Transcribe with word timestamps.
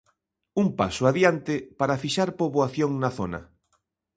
Un 0.61 0.67
paso 0.79 1.03
adiante 1.07 1.55
para 1.79 1.99
fixar 2.03 2.29
poboación 2.39 2.91
na 3.01 3.09
zona. 3.17 3.41